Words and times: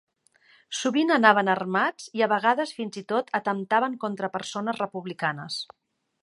Sovint 0.77 1.11
anaven 1.15 1.51
armats 1.53 2.07
i 2.19 2.25
a 2.27 2.29
vegades 2.31 2.73
fins 2.79 2.97
i 3.03 3.05
tot 3.13 3.29
atemptaven 3.41 3.99
contra 4.05 4.31
persones 4.39 4.83
republicanes. 4.87 5.61